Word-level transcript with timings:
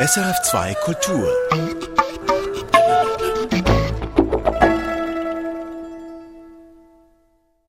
SRF2 0.00 0.74
Kultur. 0.76 1.28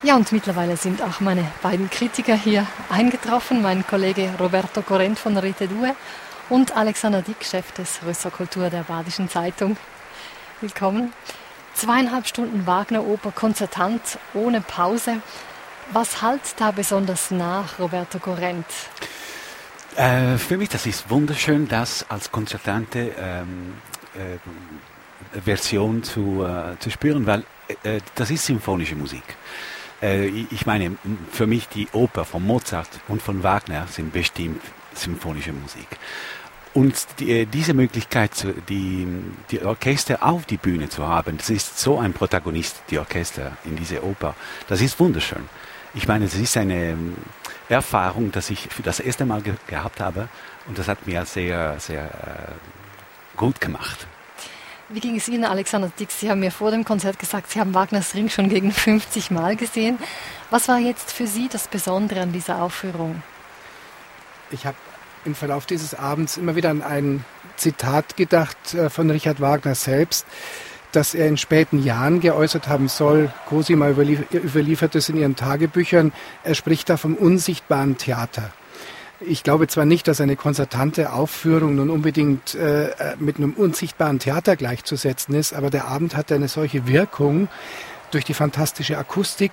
Ja, 0.02 0.16
und 0.16 0.32
mittlerweile 0.32 0.78
sind 0.78 1.02
auch 1.02 1.20
meine 1.20 1.44
beiden 1.60 1.90
Kritiker 1.90 2.34
hier 2.34 2.66
eingetroffen. 2.88 3.60
Mein 3.60 3.86
Kollege 3.86 4.30
Roberto 4.40 4.80
Corrent 4.80 5.18
von 5.18 5.36
Rete 5.36 5.68
Due 5.68 5.94
und 6.48 6.74
Alexander 6.74 7.20
Dick, 7.20 7.44
Chef 7.44 7.70
des 7.72 8.00
Rösser 8.02 8.30
Kultur 8.30 8.70
der 8.70 8.84
Badischen 8.84 9.28
Zeitung. 9.28 9.76
Willkommen. 10.62 11.12
Zweieinhalb 11.74 12.26
Stunden 12.26 12.66
Wagner-Oper, 12.66 13.32
konzertant, 13.32 14.18
ohne 14.32 14.62
Pause. 14.62 15.18
Was 15.92 16.22
halt 16.22 16.40
da 16.56 16.70
besonders 16.70 17.30
nach, 17.30 17.78
Roberto 17.78 18.18
Corrent? 18.18 18.64
Äh, 19.96 20.38
für 20.38 20.56
mich, 20.56 20.70
das 20.70 20.86
ist 20.86 21.10
wunderschön, 21.10 21.68
das 21.68 22.06
als 22.08 22.32
konzertante 22.32 23.12
ähm, 23.18 23.74
äh, 24.14 25.40
Version 25.40 26.02
zu, 26.02 26.44
äh, 26.44 26.78
zu 26.78 26.90
spüren, 26.90 27.26
weil 27.26 27.44
äh, 27.84 28.00
das 28.14 28.30
ist 28.30 28.46
symphonische 28.46 28.96
Musik. 28.96 29.22
Äh, 30.00 30.26
ich 30.26 30.64
meine, 30.64 30.96
für 31.30 31.46
mich 31.46 31.68
die 31.68 31.88
Oper 31.92 32.24
von 32.24 32.44
Mozart 32.44 32.88
und 33.08 33.20
von 33.20 33.42
Wagner 33.42 33.86
sind 33.86 34.12
bestimmt 34.12 34.62
symphonische 34.94 35.52
Musik. 35.52 35.86
Und 36.74 36.94
die, 37.18 37.44
diese 37.44 37.74
Möglichkeit, 37.74 38.30
die, 38.70 39.06
die 39.50 39.62
Orchester 39.62 40.22
auf 40.22 40.46
die 40.46 40.56
Bühne 40.56 40.88
zu 40.88 41.06
haben, 41.06 41.36
das 41.36 41.50
ist 41.50 41.78
so 41.78 41.98
ein 41.98 42.14
Protagonist, 42.14 42.82
die 42.90 42.98
Orchester 42.98 43.58
in 43.64 43.76
dieser 43.76 44.02
Oper, 44.02 44.34
das 44.68 44.80
ist 44.80 44.98
wunderschön. 44.98 45.50
Ich 45.94 46.08
meine, 46.08 46.24
das 46.24 46.34
ist 46.34 46.56
eine 46.56 46.96
Erfahrung, 47.72 48.32
dass 48.32 48.50
ich 48.50 48.68
für 48.68 48.82
das 48.82 49.00
erste 49.00 49.24
Mal 49.24 49.42
ge 49.42 49.54
gehabt 49.66 50.00
habe 50.00 50.28
und 50.66 50.78
das 50.78 50.88
hat 50.88 51.06
mir 51.06 51.24
sehr, 51.24 51.78
sehr 51.80 52.04
äh, 52.04 53.36
gut 53.36 53.60
gemacht. 53.60 54.06
Wie 54.88 55.00
ging 55.00 55.16
es 55.16 55.26
Ihnen, 55.28 55.44
Alexander 55.44 55.90
Dix? 55.98 56.20
Sie 56.20 56.30
haben 56.30 56.40
mir 56.40 56.50
vor 56.50 56.70
dem 56.70 56.84
Konzert 56.84 57.18
gesagt, 57.18 57.50
Sie 57.50 57.58
haben 57.58 57.72
Wagners 57.72 58.14
Ring 58.14 58.28
schon 58.28 58.48
gegen 58.48 58.72
50 58.72 59.30
Mal 59.30 59.56
gesehen. 59.56 59.98
Was 60.50 60.68
war 60.68 60.78
jetzt 60.78 61.12
für 61.12 61.26
Sie 61.26 61.48
das 61.48 61.68
Besondere 61.68 62.20
an 62.20 62.32
dieser 62.32 62.60
Aufführung? 62.60 63.22
Ich 64.50 64.66
habe 64.66 64.76
im 65.24 65.34
Verlauf 65.34 65.66
dieses 65.66 65.94
Abends 65.94 66.36
immer 66.36 66.56
wieder 66.56 66.70
an 66.70 66.82
ein 66.82 67.24
Zitat 67.56 68.16
gedacht 68.16 68.74
äh, 68.74 68.90
von 68.90 69.10
Richard 69.10 69.40
Wagner 69.40 69.74
selbst, 69.74 70.26
das 70.92 71.14
er 71.14 71.26
in 71.26 71.36
späten 71.36 71.82
Jahren 71.82 72.20
geäußert 72.20 72.68
haben 72.68 72.88
soll. 72.88 73.32
Cosima 73.46 73.88
überliefert 73.90 74.94
es 74.94 75.08
in 75.08 75.16
ihren 75.16 75.36
Tagebüchern. 75.36 76.12
Er 76.44 76.54
spricht 76.54 76.88
da 76.88 76.96
vom 76.96 77.14
unsichtbaren 77.14 77.98
Theater. 77.98 78.52
Ich 79.20 79.44
glaube 79.44 79.68
zwar 79.68 79.84
nicht, 79.84 80.08
dass 80.08 80.20
eine 80.20 80.36
konzertante 80.36 81.12
Aufführung 81.12 81.76
nun 81.76 81.90
unbedingt 81.90 82.54
äh, 82.54 82.90
mit 83.18 83.36
einem 83.36 83.52
unsichtbaren 83.52 84.18
Theater 84.18 84.56
gleichzusetzen 84.56 85.34
ist, 85.34 85.52
aber 85.52 85.70
der 85.70 85.86
Abend 85.86 86.16
hatte 86.16 86.34
eine 86.34 86.48
solche 86.48 86.86
Wirkung 86.88 87.48
durch 88.10 88.24
die 88.24 88.34
fantastische 88.34 88.98
Akustik 88.98 89.52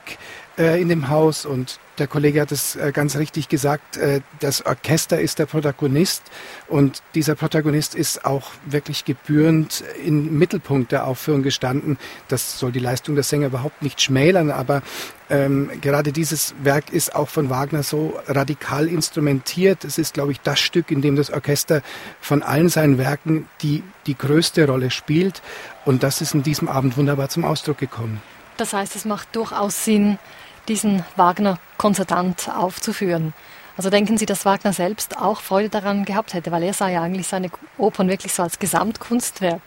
äh, 0.59 0.79
in 0.79 0.89
dem 0.89 1.09
Haus 1.09 1.45
und 1.45 1.79
der 1.97 2.07
Kollege 2.07 2.41
hat 2.41 2.52
es 2.52 2.75
äh, 2.75 2.91
ganz 2.93 3.15
richtig 3.15 3.49
gesagt, 3.49 3.97
äh, 3.97 4.21
das 4.39 4.65
Orchester 4.65 5.19
ist 5.19 5.39
der 5.39 5.45
Protagonist 5.45 6.23
und 6.67 7.02
dieser 7.15 7.35
Protagonist 7.35 7.95
ist 7.95 8.25
auch 8.25 8.52
wirklich 8.65 9.05
gebührend 9.05 9.83
im 10.05 10.37
Mittelpunkt 10.37 10.91
der 10.91 11.07
Aufführung 11.07 11.43
gestanden. 11.43 11.97
Das 12.27 12.59
soll 12.59 12.71
die 12.71 12.80
Leistung 12.80 13.15
der 13.15 13.23
Sänger 13.23 13.47
überhaupt 13.47 13.81
nicht 13.81 14.02
schmälern, 14.02 14.52
aber 14.52 14.81
ähm, 15.30 15.69
gerade 15.81 16.11
dieses 16.11 16.55
Werk 16.61 16.91
ist 16.91 17.15
auch 17.15 17.30
von 17.30 17.49
Wagner 17.49 17.83
so 17.83 18.19
radikal 18.27 18.87
instrumentiert. 18.87 19.85
Es 19.85 19.97
ist, 19.97 20.13
glaube 20.13 20.33
ich, 20.33 20.41
das 20.41 20.59
Stück, 20.59 20.91
in 20.91 21.02
dem 21.02 21.15
das 21.15 21.31
Orchester 21.31 21.81
von 22.19 22.43
allen 22.43 22.69
seinen 22.69 22.97
Werken 22.97 23.47
die, 23.61 23.83
die 24.07 24.17
größte 24.17 24.67
Rolle 24.67 24.91
spielt. 24.91 25.41
Und 25.85 26.03
das 26.03 26.21
ist 26.21 26.33
in 26.33 26.43
diesem 26.43 26.67
Abend 26.67 26.97
wunderbar 26.97 27.30
zum 27.30 27.45
Ausdruck 27.45 27.77
gekommen. 27.77 28.21
Das 28.57 28.73
heißt, 28.73 28.95
es 28.95 29.05
macht 29.05 29.35
durchaus 29.37 29.85
Sinn, 29.85 30.20
diesen 30.69 31.03
Wagner 31.15 31.59
konzertant 31.77 32.49
aufzuführen. 32.49 33.33
Also 33.75 33.89
denken 33.89 34.17
Sie, 34.17 34.25
dass 34.25 34.45
Wagner 34.45 34.73
selbst 34.73 35.17
auch 35.17 35.41
Freude 35.41 35.69
daran 35.69 36.05
gehabt 36.05 36.33
hätte, 36.33 36.52
weil 36.52 36.63
er 36.63 36.73
sah 36.73 36.89
ja 36.89 37.02
eigentlich 37.02 37.27
seine 37.27 37.49
Opern 37.77 38.09
wirklich 38.09 38.33
so 38.33 38.43
als 38.43 38.59
Gesamtkunstwerk. 38.59 39.61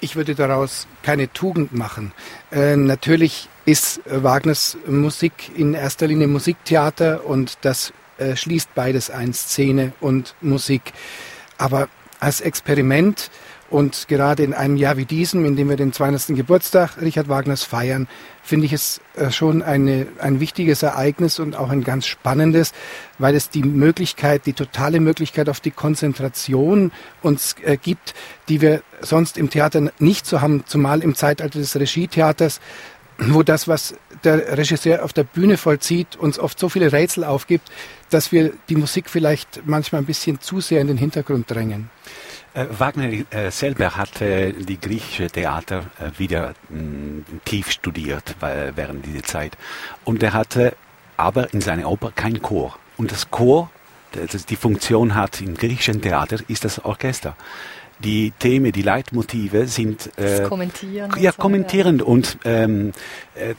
Ich 0.00 0.16
würde 0.16 0.34
daraus 0.34 0.86
keine 1.02 1.32
Tugend 1.32 1.72
machen. 1.72 2.12
Äh, 2.52 2.76
natürlich 2.76 3.48
ist 3.64 4.00
Wagners 4.06 4.76
Musik 4.86 5.50
in 5.56 5.74
erster 5.74 6.06
Linie 6.06 6.28
Musiktheater 6.28 7.24
und 7.24 7.58
das 7.62 7.92
äh, 8.18 8.36
schließt 8.36 8.74
beides 8.74 9.10
ein, 9.10 9.32
Szene 9.32 9.92
und 10.00 10.34
Musik. 10.40 10.92
Aber 11.58 11.88
als 12.20 12.40
Experiment 12.40 13.30
und 13.70 14.08
gerade 14.08 14.42
in 14.42 14.54
einem 14.54 14.76
Jahr 14.76 14.96
wie 14.96 15.04
diesem, 15.04 15.44
in 15.44 15.56
dem 15.56 15.68
wir 15.68 15.76
den 15.76 15.92
200. 15.92 16.28
Geburtstag 16.28 17.00
Richard 17.00 17.28
Wagners 17.28 17.62
feiern, 17.62 18.08
finde 18.42 18.66
ich 18.66 18.72
es 18.72 19.00
äh, 19.16 19.30
schon 19.30 19.62
eine, 19.62 20.06
ein 20.18 20.38
wichtiges 20.38 20.82
Ereignis 20.82 21.38
und 21.38 21.56
auch 21.56 21.70
ein 21.70 21.82
ganz 21.82 22.06
spannendes, 22.06 22.72
weil 23.18 23.34
es 23.34 23.50
die 23.50 23.62
Möglichkeit, 23.62 24.46
die 24.46 24.52
totale 24.52 25.00
Möglichkeit 25.00 25.48
auf 25.48 25.60
die 25.60 25.70
Konzentration 25.70 26.92
uns 27.22 27.56
äh, 27.62 27.76
gibt, 27.76 28.14
die 28.48 28.60
wir 28.60 28.82
sonst 29.00 29.38
im 29.38 29.50
Theater 29.50 29.90
nicht 29.98 30.26
so 30.26 30.40
haben, 30.40 30.64
zumal 30.66 31.02
im 31.02 31.14
Zeitalter 31.14 31.58
des 31.58 31.74
Regietheaters, 31.74 32.60
wo 33.18 33.42
das, 33.42 33.68
was 33.68 33.94
der 34.24 34.58
Regisseur 34.58 35.04
auf 35.04 35.12
der 35.12 35.24
Bühne 35.24 35.56
vollzieht, 35.56 36.16
uns 36.16 36.38
oft 36.38 36.58
so 36.58 36.68
viele 36.68 36.92
Rätsel 36.92 37.24
aufgibt, 37.24 37.70
dass 38.10 38.32
wir 38.32 38.52
die 38.68 38.76
Musik 38.76 39.08
vielleicht 39.08 39.62
manchmal 39.66 40.02
ein 40.02 40.06
bisschen 40.06 40.40
zu 40.40 40.60
sehr 40.60 40.80
in 40.80 40.88
den 40.88 40.96
Hintergrund 40.96 41.50
drängen. 41.50 41.90
Äh, 42.54 42.66
Wagner 42.78 43.10
äh, 43.30 43.50
selber 43.50 43.96
hatte 43.96 44.52
die 44.52 44.80
griechische 44.80 45.26
Theater 45.28 45.90
äh, 45.98 46.18
wieder 46.18 46.54
mh, 46.68 47.24
tief 47.44 47.70
studiert 47.70 48.36
während 48.40 49.04
dieser 49.04 49.24
Zeit. 49.24 49.58
Und 50.04 50.22
er 50.22 50.32
hatte 50.32 50.76
aber 51.16 51.52
in 51.52 51.60
seiner 51.60 51.90
Oper 51.90 52.12
kein 52.14 52.40
Chor. 52.42 52.78
Und 52.96 53.10
das 53.10 53.30
Chor, 53.30 53.70
das 54.12 54.46
die 54.46 54.56
Funktion 54.56 55.16
hat 55.16 55.40
im 55.40 55.54
griechischen 55.56 56.00
Theater, 56.00 56.38
ist 56.46 56.64
das 56.64 56.84
Orchester. 56.84 57.36
Die 57.98 58.32
Themen, 58.32 58.70
die 58.72 58.82
Leitmotive 58.82 59.66
sind 59.66 60.10
äh, 60.18 60.42
kommentieren 60.48 61.12
ja, 61.18 61.30
kommentierend 61.32 62.00
ja. 62.00 62.06
und 62.06 62.38
ähm, 62.44 62.92
äh, 63.34 63.54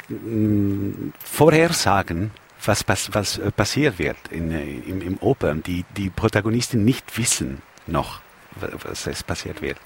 vorhersagen, 1.24 2.32
was, 2.64 2.84
was, 2.88 3.14
was 3.14 3.40
passiert 3.56 3.98
wird 3.98 4.18
in, 4.32 4.52
im, 4.52 5.02
im 5.02 5.18
Opern, 5.20 5.64
die 5.64 5.86
die 5.96 6.10
Protagonisten 6.10 6.84
nicht 6.84 7.18
wissen 7.18 7.62
noch 7.88 8.22
was 8.56 9.08
es 9.08 9.24
passiert 9.24 9.62
wird. 9.62 9.78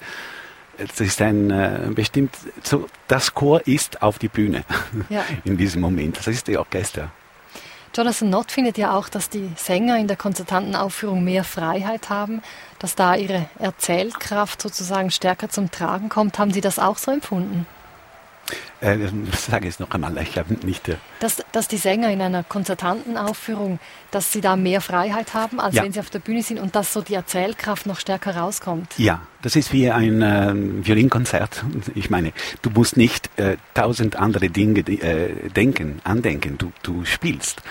Es 0.78 1.00
ist 1.00 1.20
ein 1.20 1.50
äh, 1.50 1.90
bestimmt, 1.94 2.34
so, 2.62 2.86
das 3.06 3.34
Chor 3.34 3.66
ist 3.66 4.02
auf 4.02 4.18
die 4.18 4.28
Bühne 4.28 4.64
ja. 5.10 5.24
in 5.44 5.56
diesem 5.56 5.82
Moment. 5.82 6.18
Das 6.18 6.26
ist 6.26 6.46
die 6.46 6.56
Orchester. 6.56 7.10
Jonathan 7.94 8.30
Nott 8.30 8.52
findet 8.52 8.78
ja 8.78 8.94
auch, 8.94 9.08
dass 9.08 9.28
die 9.28 9.50
Sänger 9.56 9.98
in 9.98 10.06
der 10.06 10.16
konzertanten 10.16 10.76
Aufführung 10.76 11.24
mehr 11.24 11.42
Freiheit 11.42 12.08
haben, 12.08 12.40
dass 12.78 12.94
da 12.94 13.16
ihre 13.16 13.50
Erzählkraft 13.58 14.62
sozusagen 14.62 15.10
stärker 15.10 15.48
zum 15.48 15.72
Tragen 15.72 16.08
kommt. 16.08 16.38
Haben 16.38 16.52
Sie 16.52 16.60
das 16.60 16.78
auch 16.78 16.98
so 16.98 17.10
empfunden? 17.10 17.66
Äh, 18.80 18.96
sage 19.36 19.68
es 19.68 19.78
noch 19.78 19.90
einmal, 19.90 20.16
ich 20.18 20.32
glaube 20.32 20.54
nicht. 20.64 20.88
Äh 20.88 20.96
dass, 21.20 21.44
dass 21.52 21.68
die 21.68 21.76
Sänger 21.76 22.10
in 22.10 22.20
einer 22.22 22.42
konzertanten 22.42 23.16
Aufführung, 23.16 23.78
dass 24.10 24.32
sie 24.32 24.40
da 24.40 24.56
mehr 24.56 24.80
Freiheit 24.80 25.34
haben, 25.34 25.60
als 25.60 25.74
ja. 25.74 25.82
wenn 25.82 25.92
sie 25.92 26.00
auf 26.00 26.10
der 26.10 26.18
Bühne 26.18 26.42
sind 26.42 26.58
und 26.58 26.74
dass 26.74 26.92
so 26.92 27.02
die 27.02 27.14
Erzählkraft 27.14 27.86
noch 27.86 28.00
stärker 28.00 28.36
rauskommt. 28.36 28.94
Ja, 28.98 29.22
das 29.42 29.56
ist 29.56 29.72
wie 29.72 29.90
ein 29.90 30.22
äh, 30.22 30.52
Violinkonzert. 30.54 31.64
Ich 31.94 32.10
meine, 32.10 32.32
du 32.62 32.70
musst 32.70 32.96
nicht 32.96 33.30
äh, 33.38 33.56
tausend 33.74 34.16
andere 34.16 34.48
Dinge 34.48 34.80
äh, 34.80 35.50
denken, 35.50 36.00
andenken, 36.04 36.56
du, 36.58 36.72
du 36.82 37.04
spielst. 37.04 37.62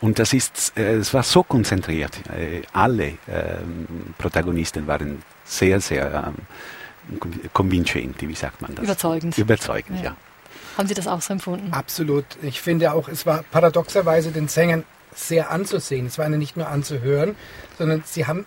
Und 0.00 0.18
das 0.18 0.32
ist, 0.32 0.72
äh, 0.76 0.96
es 0.96 1.12
war 1.14 1.22
so 1.22 1.42
konzentriert. 1.42 2.12
Äh, 2.28 2.62
alle 2.72 3.14
ähm, 3.28 3.86
Protagonisten 4.18 4.86
waren 4.86 5.22
sehr, 5.44 5.80
sehr 5.80 6.32
ähm, 6.32 7.18
convincenti, 7.52 8.28
wie 8.28 8.34
sagt 8.34 8.60
man 8.60 8.74
das? 8.74 8.84
Überzeugend. 8.84 9.38
Überzeugend, 9.38 9.98
ja. 9.98 10.10
ja. 10.10 10.16
Haben 10.78 10.86
Sie 10.86 10.94
das 10.94 11.08
auch 11.08 11.20
so 11.20 11.32
empfunden? 11.32 11.72
Absolut. 11.72 12.24
Ich 12.40 12.60
finde 12.60 12.92
auch, 12.92 13.08
es 13.08 13.26
war 13.26 13.42
paradoxerweise 13.50 14.30
den 14.30 14.46
Sängern 14.46 14.84
sehr 15.12 15.50
anzusehen. 15.50 16.06
Es 16.06 16.18
war 16.18 16.26
ihnen 16.26 16.38
nicht 16.38 16.56
nur 16.56 16.68
anzuhören, 16.68 17.34
sondern 17.76 18.04
sie 18.06 18.28
haben 18.28 18.46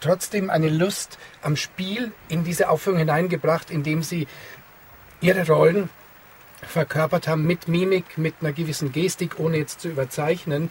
trotzdem 0.00 0.50
eine 0.50 0.68
Lust 0.68 1.18
am 1.40 1.56
Spiel 1.56 2.12
in 2.28 2.44
diese 2.44 2.68
Aufführung 2.68 2.98
hineingebracht, 2.98 3.70
indem 3.70 4.02
sie 4.02 4.26
ihre 5.22 5.46
Rollen 5.46 5.88
verkörpert 6.60 7.26
haben 7.26 7.46
mit 7.46 7.68
Mimik, 7.68 8.18
mit 8.18 8.34
einer 8.40 8.52
gewissen 8.52 8.92
Gestik, 8.92 9.38
ohne 9.38 9.56
jetzt 9.56 9.80
zu 9.80 9.88
überzeichnen. 9.88 10.70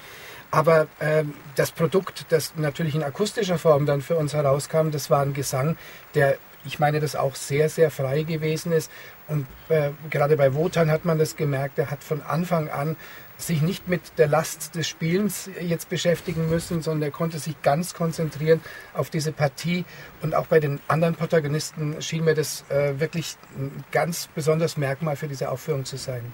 Aber 0.51 0.87
äh, 0.99 1.23
das 1.55 1.71
Produkt, 1.71 2.25
das 2.29 2.53
natürlich 2.57 2.93
in 2.93 3.01
akustischer 3.01 3.57
Form 3.57 3.87
dann 3.87 4.01
für 4.01 4.17
uns 4.17 4.35
herauskam, 4.35 4.91
das 4.91 5.09
war 5.09 5.23
ein 5.23 5.33
Gesang, 5.33 5.77
der 6.13 6.37
ich 6.65 6.79
meine, 6.79 6.99
das 6.99 7.15
auch 7.15 7.35
sehr, 7.35 7.69
sehr 7.69 7.91
frei 7.91 8.23
gewesen 8.23 8.71
ist. 8.71 8.91
Und 9.27 9.47
äh, 9.69 9.91
gerade 10.09 10.37
bei 10.37 10.53
Wotan 10.53 10.91
hat 10.91 11.05
man 11.05 11.17
das 11.17 11.35
gemerkt, 11.35 11.79
er 11.79 11.91
hat 11.91 12.03
von 12.03 12.21
Anfang 12.21 12.69
an 12.69 12.95
sich 13.37 13.61
nicht 13.61 13.87
mit 13.87 14.01
der 14.17 14.27
Last 14.27 14.75
des 14.75 14.87
Spielens 14.87 15.49
jetzt 15.59 15.89
beschäftigen 15.89 16.49
müssen, 16.49 16.81
sondern 16.81 17.09
er 17.09 17.11
konnte 17.11 17.39
sich 17.39 17.59
ganz 17.61 17.93
konzentrieren 17.93 18.61
auf 18.93 19.09
diese 19.09 19.31
Partie. 19.31 19.85
Und 20.21 20.35
auch 20.35 20.47
bei 20.47 20.59
den 20.59 20.79
anderen 20.87 21.15
Protagonisten 21.15 22.01
schien 22.01 22.23
mir 22.23 22.35
das 22.35 22.63
äh, 22.69 22.99
wirklich 22.99 23.35
ein 23.57 23.83
ganz 23.91 24.27
besonderes 24.35 24.77
Merkmal 24.77 25.15
für 25.15 25.27
diese 25.27 25.49
Aufführung 25.49 25.85
zu 25.85 25.97
sein. 25.97 26.33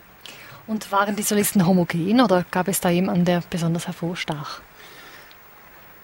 Und 0.67 0.91
waren 0.91 1.15
die 1.15 1.23
Solisten 1.23 1.65
homogen 1.65 2.19
oder 2.19 2.45
gab 2.51 2.67
es 2.67 2.81
da 2.81 2.89
jemanden, 2.89 3.23
der 3.23 3.41
besonders 3.49 3.87
hervorstach? 3.87 4.59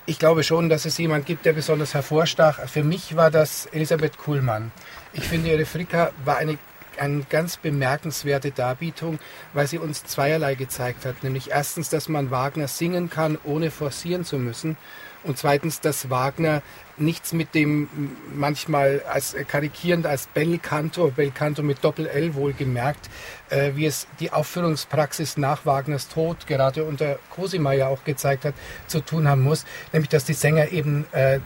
Ich 0.05 0.19
glaube 0.19 0.43
schon, 0.43 0.67
dass 0.67 0.83
es 0.83 0.97
jemand 0.97 1.25
gibt, 1.25 1.45
der 1.45 1.53
besonders 1.53 1.93
hervorstach. 1.93 2.67
Für 2.67 2.83
mich 2.83 3.15
war 3.15 3.31
das 3.31 3.67
Elisabeth 3.67 4.17
Kuhlmann. 4.17 4.71
Ich 5.13 5.23
finde, 5.23 5.51
ihre 5.51 5.65
Frika 5.65 6.11
war 6.25 6.37
eine 6.37 6.57
eine 6.99 7.23
ganz 7.23 7.57
bemerkenswerte 7.57 8.51
Darbietung, 8.51 9.17
weil 9.53 9.65
sie 9.67 9.79
uns 9.79 10.05
zweierlei 10.05 10.55
gezeigt 10.55 11.05
hat. 11.05 11.23
Nämlich 11.23 11.51
erstens, 11.51 11.89
dass 11.89 12.09
man 12.09 12.31
Wagner 12.31 12.67
singen 12.67 13.09
kann, 13.09 13.37
ohne 13.43 13.71
forcieren 13.71 14.25
zu 14.25 14.37
müssen. 14.37 14.77
Und 15.23 15.37
zweitens, 15.37 15.79
dass 15.79 16.09
Wagner 16.09 16.61
nichts 16.97 17.33
mit 17.33 17.55
dem 17.55 17.87
manchmal 18.35 19.01
als 19.11 19.35
karikierend 19.47 20.05
als 20.05 20.27
Bel 20.27 20.59
Canto, 20.59 21.09
Bel 21.09 21.31
Canto 21.31 21.63
mit 21.63 21.83
Doppel-L 21.83 22.35
wohlgemerkt, 22.35 23.09
äh, 23.49 23.71
wie 23.75 23.85
es 23.85 24.07
die 24.19 24.31
Aufführungspraxis 24.31 25.37
nach 25.37 25.65
Wagners 25.65 26.07
Tod 26.07 26.45
gerade 26.45 26.83
unter 26.83 27.17
Cosima 27.29 27.73
ja 27.73 27.87
auch 27.87 28.03
gezeigt 28.03 28.45
hat, 28.45 28.53
zu 28.87 28.99
tun 28.99 29.27
haben 29.27 29.41
muss. 29.41 29.65
Nämlich, 29.91 30.09
dass 30.09 30.25
die 30.25 30.33
Sänger 30.33 30.71
eben 30.71 31.05
äh, 31.13 31.39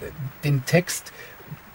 den 0.44 0.66
Text 0.66 1.14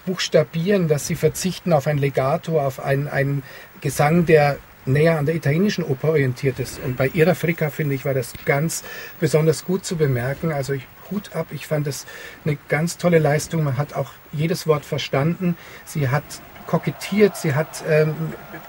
buchstabieren, 0.05 0.88
dass 0.88 1.06
sie 1.06 1.14
verzichten 1.14 1.72
auf 1.72 1.87
ein 1.87 1.98
Legato, 1.98 2.60
auf 2.60 2.81
einen, 2.81 3.08
einen 3.08 3.43
Gesang, 3.81 4.26
der 4.26 4.58
näher 4.84 5.19
an 5.19 5.26
der 5.26 5.34
italienischen 5.34 5.84
Oper 5.84 6.10
orientiert 6.10 6.58
ist. 6.58 6.81
Und 6.84 6.96
bei 6.96 7.06
ihrer 7.08 7.34
Fricka, 7.34 7.70
finde 7.70 7.94
ich, 7.94 8.05
war 8.05 8.14
das 8.14 8.32
ganz 8.44 8.82
besonders 9.20 9.64
gut 9.64 9.84
zu 9.84 9.96
bemerken. 9.96 10.52
Also 10.52 10.72
ich 10.72 10.87
Hut 11.12 11.37
ab, 11.37 11.47
ich 11.50 11.67
fand 11.67 11.87
das 11.87 12.06
eine 12.44 12.59
ganz 12.69 12.99
tolle 12.99 13.20
Leistung. 13.20 13.62
Man 13.62 13.76
hat 13.76 13.94
auch 13.94 14.11
jedes 14.32 14.67
Wort 14.67 14.85
verstanden. 14.85 15.56
Sie 15.85 16.09
hat 16.09 16.25
kokettiert, 16.67 17.37
sie 17.37 17.55
hat 17.55 17.85
ähm, 17.88 18.14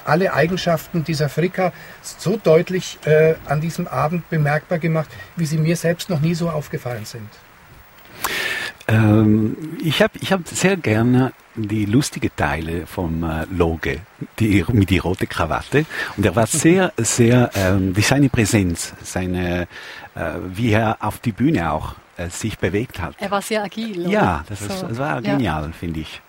alle 0.06 0.34
Eigenschaften 0.34 1.04
dieser 1.04 1.30
Fricka 1.30 1.72
so 2.02 2.38
deutlich 2.38 3.00
äh, 3.06 3.36
an 3.46 3.62
diesem 3.62 3.88
Abend 3.88 4.30
bemerkbar 4.30 4.80
gemacht, 4.80 5.10
wie 5.36 5.46
sie 5.46 5.58
mir 5.58 5.78
selbst 5.78 6.10
noch 6.10 6.20
nie 6.20 6.36
so 6.36 6.50
aufgefallen 6.50 7.06
sind. 7.06 7.30
Ähm, 8.88 9.78
ich 9.82 10.02
habe 10.02 10.14
ich 10.20 10.32
hab 10.34 10.48
sehr 10.48 10.76
gerne 10.76 11.32
die 11.56 11.86
lustige 11.86 12.36
Teile 12.36 12.86
vom 12.88 13.24
äh, 13.24 13.46
Loge, 13.52 14.02
die, 14.40 14.66
mit 14.72 14.90
die 14.90 14.98
rote 14.98 15.28
Krawatte. 15.28 15.86
Und 16.18 16.26
er 16.26 16.36
war 16.36 16.48
sehr, 16.48 16.92
sehr, 16.98 17.52
ähm, 17.56 17.96
wie 17.96 18.02
seine 18.02 18.30
Präsenz, 18.30 18.94
seine, 19.04 19.68
äh, 20.16 20.32
wie 20.54 20.72
er 20.72 20.98
auf 21.00 21.20
die 21.20 21.32
Bühne 21.32 21.72
auch 21.72 21.96
äh, 22.18 22.30
sich 22.30 22.60
bewegt 22.60 23.02
hat. 23.02 23.16
Er 23.20 23.32
war 23.32 23.42
sehr 23.42 23.64
agil. 23.64 24.10
Ja, 24.10 24.44
das, 24.48 24.62
ist, 24.62 24.84
das 24.84 24.98
war 24.98 25.22
genial, 25.22 25.66
ja. 25.66 25.72
finde 25.72 26.02
ich. 26.02 26.22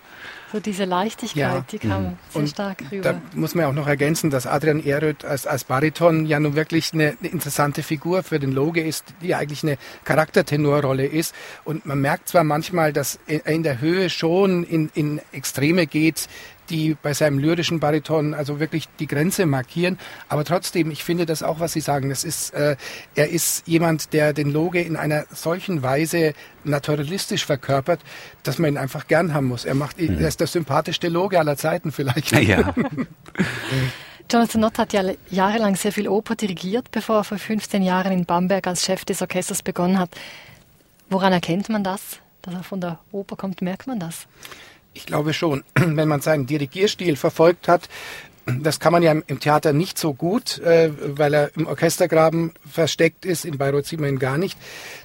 So 0.55 0.61
diese 0.61 0.85
Leichtigkeit, 0.85 1.35
ja. 1.35 1.65
die 1.69 1.79
kam 1.79 2.03
mhm. 2.03 2.17
sehr 2.29 2.41
und 2.41 2.47
stark 2.47 2.83
rüber. 2.91 3.13
Da 3.13 3.21
muss 3.33 3.55
man 3.55 3.65
auch 3.65 3.73
noch 3.73 3.87
ergänzen, 3.87 4.29
dass 4.29 4.47
Adrian 4.47 4.81
Eröd 4.81 5.25
als, 5.25 5.47
als 5.47 5.65
Bariton 5.65 6.25
ja 6.25 6.39
nun 6.39 6.55
wirklich 6.55 6.93
eine, 6.93 7.17
eine, 7.19 7.29
interessante 7.29 7.83
Figur 7.83 8.23
für 8.23 8.39
den 8.39 8.53
Loge 8.53 8.81
ist, 8.81 9.03
die 9.21 9.35
eigentlich 9.35 9.63
eine 9.63 9.77
Charaktertenorrolle 10.05 11.05
ist. 11.07 11.35
Und 11.65 11.85
man 11.85 11.99
merkt 11.99 12.29
zwar 12.29 12.43
manchmal, 12.43 12.93
dass 12.93 13.19
er 13.27 13.45
in 13.47 13.63
der 13.63 13.81
Höhe 13.81 14.09
schon 14.09 14.63
in, 14.63 14.89
in 14.93 15.19
Extreme 15.33 15.87
geht, 15.87 16.29
die 16.69 16.95
bei 17.01 17.13
seinem 17.13 17.39
lyrischen 17.39 17.79
Bariton 17.79 18.33
also 18.33 18.59
wirklich 18.59 18.87
die 18.99 19.07
Grenze 19.07 19.45
markieren. 19.45 19.97
Aber 20.29 20.43
trotzdem, 20.43 20.91
ich 20.91 21.03
finde 21.03 21.25
das 21.25 21.43
auch, 21.43 21.59
was 21.59 21.73
Sie 21.73 21.81
sagen. 21.81 22.09
Das 22.09 22.23
ist, 22.23 22.53
äh, 22.53 22.75
er 23.15 23.29
ist 23.29 23.67
jemand, 23.67 24.13
der 24.13 24.33
den 24.33 24.51
Loge 24.51 24.81
in 24.81 24.95
einer 24.95 25.25
solchen 25.31 25.83
Weise 25.83 26.33
naturalistisch 26.63 27.45
verkörpert, 27.45 28.01
dass 28.43 28.59
man 28.59 28.73
ihn 28.73 28.77
einfach 28.77 29.07
gern 29.07 29.33
haben 29.33 29.47
muss. 29.47 29.65
Er 29.65 29.75
macht, 29.75 29.99
mhm. 29.99 30.19
er 30.19 30.27
ist 30.27 30.39
der 30.39 30.47
sympathischste 30.47 31.09
Loge 31.09 31.39
aller 31.39 31.57
Zeiten 31.57 31.91
vielleicht. 31.91 32.33
Ja. 32.45 32.75
Jonathan 34.31 34.61
Nott 34.61 34.77
hat 34.77 34.93
ja 34.93 35.03
jahrelang 35.29 35.75
sehr 35.75 35.91
viel 35.91 36.07
Oper 36.07 36.35
dirigiert, 36.35 36.89
bevor 36.91 37.17
er 37.17 37.23
vor 37.23 37.37
15 37.37 37.83
Jahren 37.83 38.11
in 38.11 38.25
Bamberg 38.25 38.65
als 38.67 38.83
Chef 38.83 39.05
des 39.05 39.21
Orchesters 39.21 39.61
begonnen 39.61 39.99
hat. 39.99 40.09
Woran 41.09 41.31
erkennt 41.31 41.69
man 41.69 41.83
das, 41.83 42.19
dass 42.41 42.53
er 42.53 42.63
von 42.63 42.81
der 42.81 42.99
Oper 43.11 43.35
kommt? 43.35 43.61
Merkt 43.61 43.87
man 43.87 43.99
das? 43.99 44.27
Ich 44.95 45.05
glaube 45.05 45.33
schon, 45.33 45.63
wenn 45.75 46.07
man 46.07 46.21
seinen 46.21 46.47
Dirigierstil 46.47 47.15
verfolgt 47.17 47.67
hat, 47.67 47.87
das 48.45 48.79
kann 48.79 48.93
man 48.93 49.01
ja 49.01 49.11
im 49.11 49.39
Theater 49.39 49.73
nicht 49.73 49.97
so 49.97 50.13
gut, 50.13 50.59
äh, 50.59 50.91
weil 51.17 51.33
er 51.33 51.51
im 51.55 51.65
Orchestergraben 51.65 52.53
versteckt 52.69 53.25
ist. 53.25 53.43
In 53.43 53.57
Bayreuth 53.57 53.87
sieht 53.87 53.99
man 53.99 54.09
ihn 54.09 54.19
gar 54.19 54.37
nicht. 54.37 54.57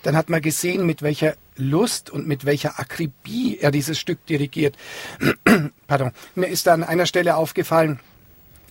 Dann 0.02 0.14
hat 0.16 0.28
man 0.28 0.42
gesehen, 0.42 0.84
mit 0.84 1.00
welcher 1.00 1.36
Lust 1.56 2.10
und 2.10 2.26
mit 2.26 2.44
welcher 2.44 2.78
Akribie 2.78 3.58
er 3.58 3.70
dieses 3.70 3.98
Stück 3.98 4.24
dirigiert. 4.26 4.76
Pardon. 5.86 6.12
Mir 6.34 6.48
ist 6.48 6.66
da 6.66 6.74
an 6.74 6.84
einer 6.84 7.06
Stelle 7.06 7.36
aufgefallen, 7.36 7.98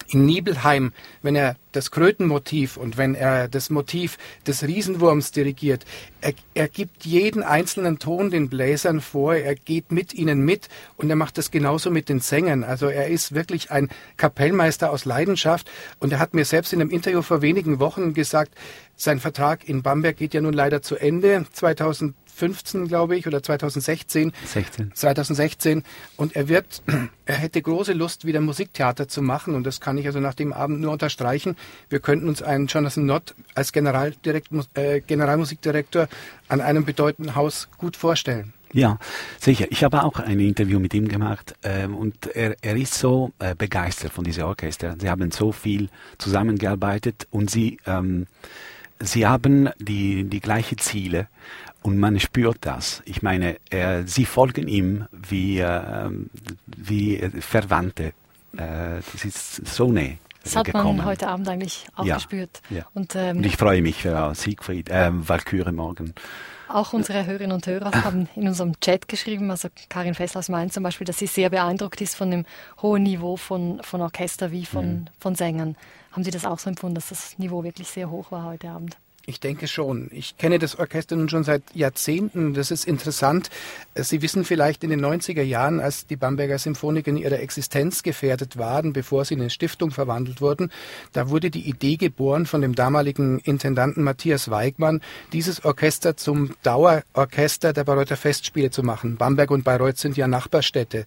in 0.09 0.25
Nibelheim, 0.25 0.91
wenn 1.21 1.35
er 1.35 1.55
das 1.71 1.91
Krötenmotiv 1.91 2.77
und 2.77 2.97
wenn 2.97 3.13
er 3.13 3.47
das 3.47 3.69
Motiv 3.69 4.17
des 4.47 4.63
Riesenwurms 4.63 5.31
dirigiert, 5.31 5.85
er, 6.21 6.33
er 6.55 6.67
gibt 6.67 7.05
jeden 7.05 7.43
einzelnen 7.43 7.99
Ton 7.99 8.31
den 8.31 8.49
Bläsern 8.49 9.01
vor, 9.01 9.35
er 9.35 9.55
geht 9.55 9.91
mit 9.91 10.13
ihnen 10.13 10.43
mit 10.43 10.67
und 10.97 11.09
er 11.09 11.15
macht 11.15 11.37
das 11.37 11.51
genauso 11.51 11.91
mit 11.91 12.09
den 12.09 12.19
Sängern. 12.19 12.63
Also 12.63 12.87
er 12.87 13.07
ist 13.07 13.35
wirklich 13.35 13.71
ein 13.71 13.89
Kapellmeister 14.17 14.91
aus 14.91 15.05
Leidenschaft 15.05 15.69
und 15.99 16.11
er 16.11 16.19
hat 16.19 16.33
mir 16.33 16.45
selbst 16.45 16.73
in 16.73 16.81
einem 16.81 16.89
Interview 16.89 17.21
vor 17.21 17.41
wenigen 17.41 17.79
Wochen 17.79 18.13
gesagt, 18.13 18.53
sein 18.95 19.19
Vertrag 19.19 19.69
in 19.69 19.81
Bamberg 19.81 20.17
geht 20.17 20.33
ja 20.33 20.41
nun 20.41 20.53
leider 20.53 20.81
zu 20.81 20.97
Ende. 20.97 21.45
2000 21.53 22.15
2015, 22.39 22.87
glaube 22.87 23.17
ich, 23.17 23.27
oder 23.27 23.43
2016. 23.43 24.31
16. 24.45 24.91
2016. 24.93 25.83
Und 26.17 26.35
er 26.35 26.47
wird, 26.47 26.81
er 27.25 27.35
hätte 27.35 27.61
große 27.61 27.93
Lust, 27.93 28.25
wieder 28.25 28.41
Musiktheater 28.41 29.07
zu 29.07 29.21
machen. 29.21 29.55
Und 29.55 29.65
das 29.65 29.81
kann 29.81 29.97
ich 29.97 30.07
also 30.07 30.19
nach 30.19 30.33
dem 30.33 30.53
Abend 30.53 30.81
nur 30.81 30.91
unterstreichen. 30.91 31.55
Wir 31.89 31.99
könnten 31.99 32.27
uns 32.27 32.41
einen 32.41 32.67
Jonathan 32.67 33.05
Nott 33.05 33.35
als 33.55 33.71
Generaldirekt, 33.71 34.49
äh, 34.73 35.01
Generalmusikdirektor 35.01 36.07
an 36.47 36.61
einem 36.61 36.85
bedeutenden 36.85 37.35
Haus 37.35 37.69
gut 37.77 37.95
vorstellen. 37.95 38.53
Ja, 38.71 38.99
sicher. 39.39 39.65
Ich 39.71 39.83
habe 39.83 40.03
auch 40.03 40.19
ein 40.19 40.39
Interview 40.39 40.79
mit 40.79 40.93
ihm 40.93 41.07
gemacht 41.07 41.55
ähm, 41.63 41.95
und 41.95 42.27
er, 42.35 42.55
er 42.61 42.75
ist 42.75 42.93
so 42.93 43.31
äh, 43.39 43.55
begeistert 43.55 44.13
von 44.13 44.23
diesem 44.23 44.45
Orchester. 44.45 44.95
Sie 44.99 45.09
haben 45.09 45.31
so 45.31 45.51
viel 45.51 45.89
zusammengearbeitet 46.19 47.27
und 47.31 47.49
sie, 47.49 47.79
ähm, 47.87 48.27
sie 48.99 49.25
haben 49.25 49.69
die, 49.79 50.25
die 50.25 50.39
gleichen 50.39 50.77
Ziele 50.77 51.27
und 51.81 51.97
man 51.97 52.19
spürt 52.19 52.57
das. 52.61 53.01
Ich 53.05 53.21
meine, 53.21 53.57
äh, 53.69 54.03
sie 54.05 54.25
folgen 54.25 54.67
ihm 54.67 55.05
wie, 55.11 55.59
äh, 55.59 56.09
wie 56.65 57.17
Verwandte. 57.39 58.13
Äh, 58.53 59.01
das 59.13 59.25
ist 59.25 59.67
so 59.67 59.91
näher. 59.91 60.17
Das 60.43 60.55
hat 60.55 60.65
gekommen. 60.65 60.97
man 60.97 61.05
heute 61.05 61.27
Abend 61.27 61.47
eigentlich 61.49 61.85
auch 61.95 62.05
ja, 62.05 62.15
gespürt. 62.15 62.61
Ja. 62.69 62.85
Und, 62.93 63.15
ähm, 63.15 63.37
und, 63.37 63.45
ich 63.45 63.57
freue 63.57 63.81
mich 63.81 64.03
für 64.03 64.33
Siegfried, 64.35 64.89
äh, 64.89 65.11
Valkyrie 65.11 65.71
morgen. 65.71 66.13
Auch 66.69 66.93
unsere 66.93 67.25
Hörerinnen 67.25 67.51
und 67.51 67.65
Hörer 67.65 67.91
haben 68.03 68.29
in 68.35 68.47
unserem 68.47 68.79
Chat 68.79 69.07
geschrieben, 69.07 69.51
also 69.51 69.69
Karin 69.89 70.13
Fess 70.13 70.37
aus 70.37 70.49
Mainz 70.49 70.73
zum 70.73 70.83
Beispiel, 70.83 71.05
dass 71.05 71.17
sie 71.17 71.27
sehr 71.27 71.49
beeindruckt 71.49 71.99
ist 71.99 72.15
von 72.15 72.31
dem 72.31 72.45
hohen 72.81 73.03
Niveau 73.03 73.37
von, 73.37 73.81
von 73.83 74.01
Orchester 74.01 74.51
wie 74.51 74.65
von, 74.65 74.85
mhm. 74.85 75.05
von 75.19 75.35
Sängern. 75.35 75.75
Haben 76.11 76.23
Sie 76.23 76.31
das 76.31 76.45
auch 76.45 76.59
so 76.59 76.69
empfunden, 76.69 76.95
dass 76.95 77.09
das 77.09 77.37
Niveau 77.37 77.63
wirklich 77.63 77.87
sehr 77.87 78.09
hoch 78.09 78.31
war 78.31 78.45
heute 78.45 78.69
Abend? 78.69 78.97
Ich 79.29 79.39
denke 79.39 79.67
schon. 79.67 80.09
Ich 80.11 80.37
kenne 80.37 80.57
das 80.57 80.79
Orchester 80.79 81.15
nun 81.15 81.29
schon 81.29 81.43
seit 81.43 81.61
Jahrzehnten. 81.75 82.55
Das 82.55 82.71
ist 82.71 82.85
interessant. 82.85 83.51
Sie 83.93 84.23
wissen 84.23 84.43
vielleicht 84.43 84.83
in 84.83 84.89
den 84.89 85.05
90er 85.05 85.43
Jahren, 85.43 85.79
als 85.79 86.07
die 86.07 86.15
Bamberger 86.15 86.57
Symphoniker 86.57 87.11
in 87.11 87.17
ihrer 87.17 87.39
Existenz 87.39 88.01
gefährdet 88.01 88.57
waren, 88.57 88.91
bevor 88.91 89.25
sie 89.25 89.35
in 89.35 89.41
eine 89.41 89.51
Stiftung 89.51 89.91
verwandelt 89.91 90.41
wurden, 90.41 90.71
da 91.13 91.29
wurde 91.29 91.51
die 91.51 91.69
Idee 91.69 91.97
geboren 91.97 92.47
von 92.47 92.61
dem 92.61 92.73
damaligen 92.73 93.37
Intendanten 93.37 94.03
Matthias 94.03 94.49
Weigmann, 94.49 94.99
dieses 95.31 95.63
Orchester 95.63 96.17
zum 96.17 96.55
Dauerorchester 96.63 97.71
der 97.71 97.83
Bayreuther 97.83 98.17
Festspiele 98.17 98.71
zu 98.71 98.81
machen. 98.81 99.17
Bamberg 99.17 99.51
und 99.51 99.63
Bayreuth 99.63 99.99
sind 99.99 100.17
ja 100.17 100.27
Nachbarstädte. 100.27 101.05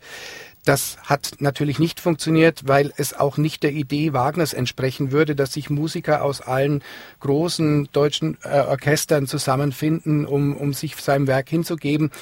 Das 0.65 0.97
hat 1.03 1.33
natürlich 1.41 1.81
nicht 1.81 1.99
funktioniert, 1.99 2.69
weil 2.69 2.93
es 2.97 3.15
auch 3.15 3.37
nicht 3.37 3.65
der 3.65 3.73
Idee 3.73 4.13
Wagners 4.13 4.53
entsprechen 4.53 5.11
würde, 5.11 5.35
dass 5.35 5.55
sich 5.55 5.71
Musiker 5.71 6.23
aus 6.23 6.41
allen 6.41 6.85
großen 7.19 7.89
deutschen 7.93 8.39
äh, 8.45 8.61
Orchestern 8.61 9.27
zusammenfinden, 9.27 10.25
um, 10.25 10.57
um 10.57 10.73
sich 10.73 10.95
seinem 10.97 11.27
Werk 11.27 11.49
hinzugeben. 11.49 12.13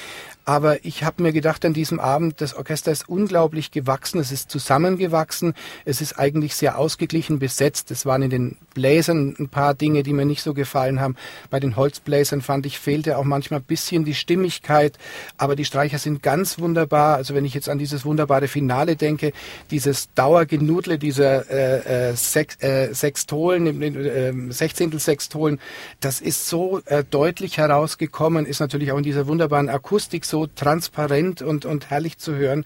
Aber 0.43 0.83
ich 0.83 1.03
habe 1.03 1.21
mir 1.21 1.33
gedacht 1.33 1.63
an 1.65 1.73
diesem 1.73 1.99
Abend, 1.99 2.41
das 2.41 2.55
Orchester 2.55 2.91
ist 2.91 3.07
unglaublich 3.07 3.71
gewachsen, 3.71 4.19
es 4.19 4.31
ist 4.31 4.49
zusammengewachsen, 4.49 5.53
es 5.85 6.01
ist 6.01 6.17
eigentlich 6.17 6.55
sehr 6.55 6.79
ausgeglichen 6.79 7.37
besetzt. 7.37 7.91
Es 7.91 8.05
waren 8.05 8.23
in 8.23 8.29
den 8.31 8.57
Bläsern 8.73 9.35
ein 9.37 9.49
paar 9.49 9.75
Dinge, 9.75 10.01
die 10.01 10.13
mir 10.13 10.25
nicht 10.25 10.41
so 10.41 10.53
gefallen 10.53 10.99
haben. 10.99 11.15
Bei 11.49 11.59
den 11.59 11.75
Holzbläsern 11.75 12.41
fand 12.41 12.65
ich, 12.65 12.79
fehlte 12.79 13.17
auch 13.17 13.23
manchmal 13.23 13.59
ein 13.59 13.65
bisschen 13.65 14.03
die 14.03 14.15
Stimmigkeit, 14.15 14.97
aber 15.37 15.55
die 15.55 15.65
Streicher 15.65 15.99
sind 15.99 16.23
ganz 16.23 16.57
wunderbar. 16.57 17.17
Also 17.17 17.35
wenn 17.35 17.45
ich 17.45 17.53
jetzt 17.53 17.69
an 17.69 17.77
dieses 17.77 18.03
wunderbare 18.03 18.47
Finale 18.47 18.95
denke, 18.95 19.33
dieses 19.69 20.11
Dauergenudle 20.15 20.97
dieser 20.97 21.49
äh, 21.51 22.09
äh, 22.11 22.15
äh, 22.59 22.93
Sextolen, 22.93 23.81
äh, 23.81 24.51
Sechzehntel 24.51 24.99
Sextolen, 24.99 25.59
das 25.99 26.19
ist 26.19 26.47
so 26.47 26.81
äh, 26.85 27.03
deutlich 27.03 27.57
herausgekommen, 27.57 28.45
ist 28.45 28.59
natürlich 28.59 28.91
auch 28.91 28.97
in 28.97 29.03
dieser 29.03 29.27
wunderbaren 29.27 29.69
Akustik 29.69 30.25
so 30.31 30.47
transparent 30.47 31.43
und, 31.43 31.65
und 31.65 31.91
herrlich 31.91 32.17
zu 32.17 32.35
hören. 32.35 32.65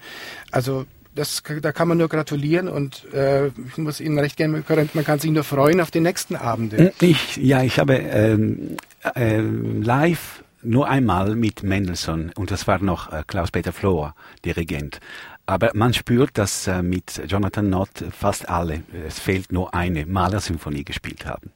Also 0.50 0.86
das, 1.14 1.42
da 1.62 1.72
kann 1.72 1.88
man 1.88 1.98
nur 1.98 2.08
gratulieren 2.08 2.68
und 2.68 3.12
äh, 3.12 3.48
ich 3.48 3.76
muss 3.76 4.00
Ihnen 4.00 4.18
recht 4.18 4.36
gerne, 4.36 4.62
man 4.94 5.04
kann 5.04 5.18
sich 5.18 5.30
nur 5.30 5.44
freuen 5.44 5.80
auf 5.80 5.90
die 5.90 6.00
nächsten 6.00 6.36
Abende. 6.36 6.92
Ich, 7.00 7.36
ja, 7.36 7.62
ich 7.62 7.78
habe 7.78 7.94
ähm, 7.94 8.76
äh, 9.14 9.40
live 9.40 10.42
nur 10.62 10.88
einmal 10.88 11.34
mit 11.34 11.62
Mendelssohn 11.62 12.32
und 12.36 12.50
das 12.50 12.66
war 12.66 12.78
noch 12.78 13.12
äh, 13.12 13.22
Klaus-Peter 13.26 13.72
Flohr, 13.72 14.14
Dirigent. 14.44 15.00
Aber 15.46 15.70
man 15.74 15.94
spürt, 15.94 16.36
dass 16.38 16.66
äh, 16.66 16.82
mit 16.82 17.22
Jonathan 17.28 17.70
Nott 17.70 18.04
fast 18.10 18.48
alle, 18.48 18.82
es 19.06 19.18
fehlt 19.18 19.52
nur 19.52 19.74
eine 19.74 20.04
Malersymphonie 20.04 20.84
gespielt 20.84 21.24
haben. 21.24 21.52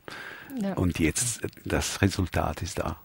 Ja. 0.63 0.75
Und 0.75 0.99
jetzt, 0.99 1.41
das 1.65 2.03
Resultat 2.03 2.63
ist 2.63 2.79
da. 2.79 2.97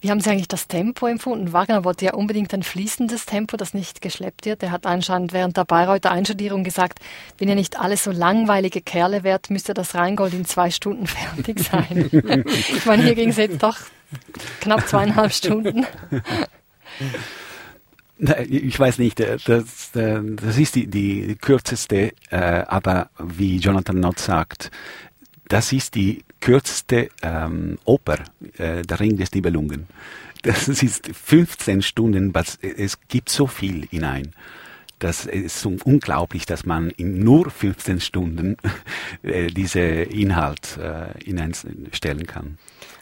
Wie 0.00 0.10
haben 0.10 0.20
Sie 0.20 0.30
eigentlich 0.30 0.46
das 0.46 0.68
Tempo 0.68 1.08
empfunden? 1.08 1.52
Wagner 1.52 1.82
wollte 1.82 2.04
ja 2.04 2.14
unbedingt 2.14 2.54
ein 2.54 2.62
fließendes 2.62 3.26
Tempo, 3.26 3.56
das 3.56 3.74
nicht 3.74 4.00
geschleppt 4.00 4.46
wird. 4.46 4.62
Er 4.62 4.70
hat 4.70 4.86
anscheinend 4.86 5.32
während 5.32 5.56
der 5.56 5.64
Bayreuther 5.64 6.12
Einstudierung 6.12 6.62
gesagt, 6.62 7.00
wenn 7.38 7.48
ihr 7.48 7.56
nicht 7.56 7.80
alle 7.80 7.96
so 7.96 8.12
langweilige 8.12 8.80
Kerle 8.80 9.24
wärt, 9.24 9.50
müsste 9.50 9.74
das 9.74 9.96
Rheingold 9.96 10.34
in 10.34 10.44
zwei 10.44 10.70
Stunden 10.70 11.06
fertig 11.08 11.60
sein. 11.60 12.08
ich 12.52 12.86
meine, 12.86 13.02
hier 13.02 13.16
ging 13.16 13.30
es 13.30 13.36
jetzt 13.38 13.60
doch 13.60 13.76
knapp 14.60 14.86
zweieinhalb 14.86 15.32
Stunden. 15.32 15.86
Ich 18.48 18.80
weiß 18.80 18.98
nicht, 18.98 19.20
äh, 19.20 19.38
das, 19.44 19.94
äh, 19.94 20.20
das 20.20 20.58
ist 20.58 20.74
die, 20.74 20.88
die 20.88 21.36
kürzeste, 21.40 22.12
äh, 22.30 22.64
aber 22.66 23.10
wie 23.20 23.58
Jonathan 23.58 24.00
Nott 24.00 24.18
sagt, 24.18 24.72
das 25.48 25.72
ist 25.72 25.94
die 25.94 26.24
kürzeste 26.40 27.08
ähm, 27.22 27.78
Oper, 27.84 28.18
äh, 28.58 28.82
Der 28.82 29.00
Ring 29.00 29.16
des 29.16 29.32
Nibelungen. 29.32 29.86
Das 30.42 30.68
ist 30.68 31.10
15 31.12 31.82
Stunden, 31.82 32.32
es 32.62 33.00
gibt 33.08 33.28
so 33.28 33.46
viel 33.46 33.86
hinein. 33.88 34.32
Das 35.00 35.26
ist 35.26 35.64
unglaublich, 35.64 36.46
dass 36.46 36.66
man 36.66 36.90
in 36.90 37.22
nur 37.22 37.50
15 37.50 38.00
Stunden 38.00 38.56
äh, 39.22 39.46
diese 39.48 39.80
Inhalt 39.80 40.76
äh, 40.76 41.24
hineinstellen 41.24 42.26
kann. 42.26 42.58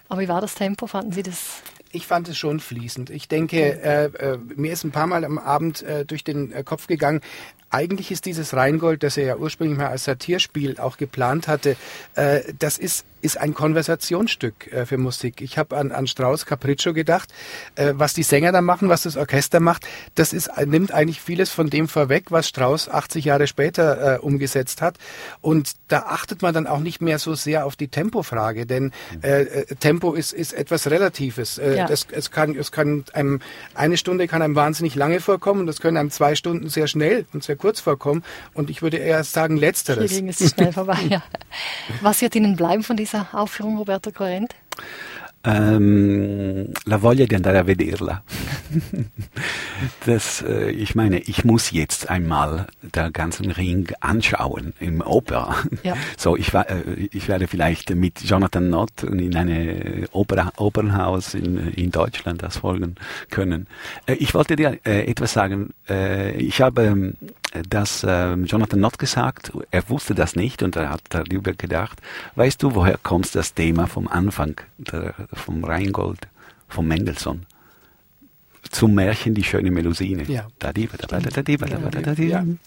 Aber 0.08 0.20
wie 0.20 0.28
war 0.28 0.40
das 0.40 0.54
Tempo? 0.54 0.86
Fanden 0.86 1.12
Sie 1.12 1.22
das 1.22 1.62
ich 1.96 2.06
fand 2.06 2.28
es 2.28 2.36
schon 2.36 2.60
fließend. 2.60 3.10
Ich 3.10 3.26
denke, 3.26 3.82
äh, 3.82 4.04
äh, 4.04 4.38
mir 4.54 4.72
ist 4.72 4.84
ein 4.84 4.92
paar 4.92 5.06
Mal 5.06 5.24
am 5.24 5.38
Abend 5.38 5.82
äh, 5.82 6.04
durch 6.04 6.22
den 6.22 6.52
äh, 6.52 6.62
Kopf 6.62 6.86
gegangen, 6.86 7.20
eigentlich 7.70 8.10
ist 8.12 8.26
dieses 8.26 8.54
Rheingold, 8.54 9.02
das 9.02 9.16
er 9.16 9.26
ja 9.26 9.36
ursprünglich 9.36 9.78
mal 9.78 9.88
als 9.88 10.04
Satirspiel 10.04 10.78
auch 10.78 10.98
geplant 10.98 11.48
hatte, 11.48 11.76
äh, 12.14 12.40
das 12.58 12.78
ist, 12.78 13.04
ist 13.26 13.36
ein 13.36 13.52
Konversationsstück 13.52 14.72
äh, 14.72 14.86
für 14.86 14.96
Musik. 14.96 15.40
Ich 15.40 15.58
habe 15.58 15.76
an, 15.76 15.92
an 15.92 16.06
Strauss 16.06 16.46
Capriccio 16.46 16.94
gedacht, 16.94 17.32
äh, 17.74 17.92
was 17.96 18.14
die 18.14 18.22
Sänger 18.22 18.52
da 18.52 18.60
machen, 18.60 18.88
was 18.88 19.02
das 19.02 19.16
Orchester 19.16 19.60
macht, 19.60 19.86
das 20.14 20.32
ist, 20.32 20.48
nimmt 20.64 20.92
eigentlich 20.92 21.20
vieles 21.20 21.50
von 21.50 21.68
dem 21.68 21.88
vorweg, 21.88 22.30
was 22.30 22.48
Strauss 22.48 22.88
80 22.88 23.24
Jahre 23.24 23.48
später 23.48 24.14
äh, 24.14 24.18
umgesetzt 24.18 24.80
hat. 24.80 24.96
Und 25.40 25.72
da 25.88 26.02
achtet 26.02 26.42
man 26.42 26.54
dann 26.54 26.68
auch 26.68 26.80
nicht 26.80 27.02
mehr 27.02 27.18
so 27.18 27.34
sehr 27.34 27.66
auf 27.66 27.76
die 27.76 27.88
Tempofrage, 27.88 28.64
denn 28.64 28.92
äh, 29.22 29.42
äh, 29.42 29.74
Tempo 29.74 30.14
ist, 30.14 30.32
ist 30.32 30.52
etwas 30.52 30.88
Relatives. 30.88 31.58
Äh, 31.58 31.78
ja. 31.78 31.86
das, 31.86 32.06
es 32.10 32.30
kann, 32.30 32.56
es 32.56 32.70
kann 32.70 33.04
einem, 33.12 33.40
eine 33.74 33.96
Stunde 33.96 34.28
kann 34.28 34.40
einem 34.40 34.54
wahnsinnig 34.54 34.94
lange 34.94 35.18
vorkommen, 35.18 35.66
das 35.66 35.80
können 35.80 35.96
einem 35.96 36.10
zwei 36.10 36.36
Stunden 36.36 36.68
sehr 36.68 36.86
schnell 36.86 37.26
und 37.32 37.42
sehr 37.42 37.56
sehr 37.56 37.58
kurz 37.58 37.80
vorkommen. 37.80 38.22
Und 38.54 38.70
ich 38.70 38.82
würde 38.82 38.98
eher 38.98 39.24
sagen, 39.24 39.56
letzteres. 39.56 40.10
Hier 40.10 40.20
ging 40.20 40.28
es 40.28 40.50
schnell 40.50 40.72
vorbei, 40.80 40.98
ja. 41.08 41.22
Was 42.02 42.20
wird 42.20 42.34
Ihnen 42.34 42.56
bleiben 42.56 42.82
von 42.82 42.96
dieser 42.96 43.15
Aufführung, 43.32 43.78
Roberto 43.78 44.10
Corrent? 44.10 44.54
Ähm, 45.46 46.72
la 46.86 46.96
voglia 46.98 47.24
di 47.24 47.36
andare 47.36 47.58
a 47.58 47.62
vederla. 47.62 48.20
das, 50.04 50.42
äh, 50.42 50.70
ich 50.70 50.96
meine, 50.96 51.20
ich 51.20 51.44
muss 51.44 51.70
jetzt 51.70 52.10
einmal 52.10 52.66
der 52.82 53.12
ganzen 53.12 53.52
Ring 53.52 53.92
anschauen 54.00 54.74
im 54.80 55.00
Oper. 55.00 55.54
Ja. 55.84 55.94
So, 56.16 56.36
ich, 56.36 56.52
äh, 56.52 56.64
ich 57.12 57.28
werde 57.28 57.46
vielleicht 57.46 57.90
mit 57.90 58.22
Jonathan 58.22 58.70
Nott 58.70 59.04
in 59.04 59.36
eine 59.36 60.08
Oper, 60.10 60.52
Opernhaus 60.56 61.34
in, 61.34 61.72
in 61.74 61.92
Deutschland 61.92 62.42
das 62.42 62.56
folgen 62.58 62.96
können. 63.30 63.68
Äh, 64.06 64.14
ich 64.14 64.34
wollte 64.34 64.56
dir 64.56 64.80
äh, 64.84 65.06
etwas 65.06 65.32
sagen. 65.32 65.70
Äh, 65.88 66.32
ich 66.38 66.60
habe 66.60 66.82
ähm, 66.86 67.14
das 67.68 68.02
äh, 68.04 68.34
Jonathan 68.34 68.80
Nott 68.80 68.98
gesagt, 68.98 69.52
er 69.70 69.88
wusste 69.88 70.14
das 70.14 70.36
nicht 70.36 70.62
und 70.62 70.76
er 70.76 70.90
hat 70.90 71.02
darüber 71.10 71.52
gedacht, 71.52 72.00
weißt 72.34 72.62
du, 72.62 72.74
woher 72.74 72.98
kommt 72.98 73.34
das 73.34 73.54
Thema 73.54 73.86
vom 73.86 74.08
Anfang, 74.08 74.60
der, 74.78 75.14
vom 75.32 75.64
Rheingold, 75.64 76.28
vom 76.68 76.86
Mendelssohn? 76.86 77.46
Zum 78.70 78.94
Märchen 78.94 79.34
Die 79.34 79.44
schöne 79.44 79.70
Melusine. 79.70 80.24
Ja. 80.24 80.48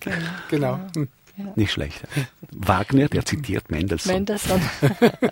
Ja, 0.06 0.14
genau. 0.50 0.80
Nicht 1.56 1.72
schlecht. 1.72 2.02
Wagner, 2.52 3.08
der 3.08 3.26
zitiert 3.26 3.70
Mendelssohn. 3.70 4.14
Mendelssohn. 4.14 4.62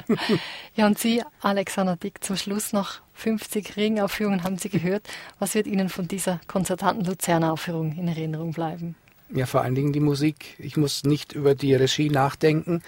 ja, 0.75 0.87
und 0.87 0.97
Sie, 0.97 1.21
Alexander 1.41 1.95
Dick, 1.95 2.23
zum 2.23 2.37
Schluss 2.37 2.73
noch 2.73 2.99
50 3.13 3.75
Ringaufführungen 3.75 4.43
haben 4.43 4.57
Sie 4.57 4.69
gehört. 4.69 5.07
Was 5.39 5.55
wird 5.55 5.67
Ihnen 5.67 5.89
von 5.89 6.07
dieser 6.07 6.39
konzertanten 6.47 7.05
Luzerner 7.05 7.51
Aufführung 7.51 7.97
in 7.97 8.07
Erinnerung 8.07 8.51
bleiben? 8.51 8.95
Ja, 9.33 9.45
vor 9.45 9.61
allen 9.61 9.75
Dingen 9.75 9.91
die 9.91 9.99
Musik. 9.99 10.55
Ich 10.57 10.77
muss 10.77 11.03
nicht 11.03 11.33
über 11.33 11.53
die 11.53 11.75
Regie 11.75 12.09
nachdenken 12.09 12.81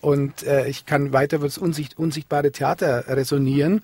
und 0.00 0.42
äh, 0.42 0.68
ich 0.68 0.84
kann 0.84 1.12
weiter 1.12 1.38
über 1.38 1.46
das 1.46 1.56
unsicht 1.56 1.98
unsichtbare 1.98 2.52
Theater 2.52 3.04
resonieren 3.08 3.82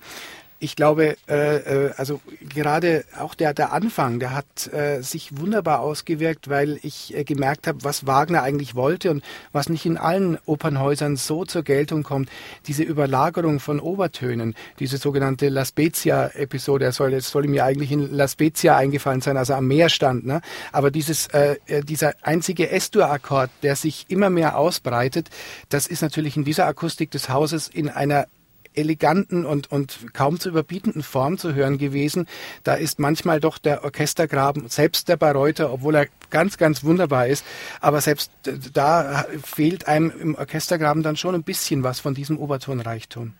ich 0.63 0.77
glaube, 0.77 1.17
äh, 1.27 1.57
äh, 1.57 1.91
also 1.97 2.21
gerade 2.39 3.03
auch 3.19 3.35
der, 3.35 3.53
der 3.53 3.73
Anfang, 3.73 4.19
der 4.19 4.33
hat 4.33 4.71
äh, 4.71 5.01
sich 5.01 5.37
wunderbar 5.37 5.81
ausgewirkt, 5.81 6.49
weil 6.49 6.79
ich 6.83 7.13
äh, 7.13 7.25
gemerkt 7.25 7.67
habe, 7.67 7.83
was 7.83 8.07
Wagner 8.07 8.43
eigentlich 8.43 8.73
wollte 8.73 9.11
und 9.11 9.23
was 9.51 9.67
nicht 9.67 9.85
in 9.85 9.97
allen 9.97 10.39
Opernhäusern 10.45 11.17
so 11.17 11.43
zur 11.43 11.63
Geltung 11.63 12.03
kommt. 12.03 12.29
Diese 12.65 12.83
Überlagerung 12.83 13.59
von 13.59 13.81
Obertönen, 13.81 14.55
diese 14.79 14.97
sogenannte 14.97 15.49
La 15.49 15.65
Spezia-Episode, 15.65 16.85
es 16.85 16.95
soll, 16.95 17.19
soll 17.19 17.47
mir 17.47 17.65
eigentlich 17.65 17.91
in 17.91 18.15
La 18.15 18.29
Spezia 18.29 18.77
eingefallen 18.77 19.19
sein, 19.19 19.35
also 19.35 19.55
am 19.55 19.67
Meer 19.67 19.89
stand, 19.89 20.25
ne? 20.25 20.41
aber 20.71 20.91
dieses, 20.91 21.27
äh, 21.27 21.57
äh 21.67 21.81
dieser 21.81 22.13
einzige 22.21 22.69
S-Dur-Akkord, 22.69 23.49
der 23.63 23.75
sich 23.75 24.05
immer 24.07 24.29
mehr 24.29 24.57
ausbreitet, 24.57 25.29
das 25.67 25.87
ist 25.87 26.01
natürlich 26.01 26.37
in 26.37 26.45
dieser 26.45 26.67
Akustik 26.67 27.11
des 27.11 27.27
Hauses 27.27 27.67
in 27.67 27.89
einer 27.89 28.27
eleganten 28.75 29.45
und, 29.45 29.71
und 29.71 30.13
kaum 30.13 30.39
zu 30.39 30.49
überbietenden 30.49 31.03
Form 31.03 31.37
zu 31.37 31.53
hören 31.53 31.77
gewesen. 31.77 32.27
Da 32.63 32.75
ist 32.75 32.99
manchmal 32.99 33.39
doch 33.39 33.57
der 33.57 33.83
Orchestergraben, 33.83 34.69
selbst 34.69 35.07
der 35.07 35.17
Bayreuther, 35.17 35.71
obwohl 35.71 35.95
er 35.95 36.07
ganz, 36.29 36.57
ganz 36.57 36.83
wunderbar 36.83 37.27
ist, 37.27 37.45
aber 37.79 38.01
selbst 38.01 38.31
da 38.73 39.25
fehlt 39.43 39.87
einem 39.87 40.11
im 40.19 40.35
Orchestergraben 40.35 41.03
dann 41.03 41.15
schon 41.15 41.35
ein 41.35 41.43
bisschen 41.43 41.83
was 41.83 41.99
von 41.99 42.13
diesem 42.13 42.37
Obertonreichtum. 42.37 43.33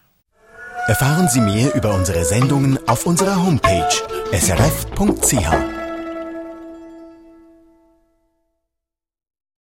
Erfahren 0.88 1.30
Sie 1.30 1.40
mehr 1.40 1.74
über 1.76 1.94
unsere 1.94 2.26
Sendungen 2.26 2.78
auf 2.88 3.06
unserer 3.06 3.42
Homepage 3.42 3.88
srf.ch. 4.34 5.73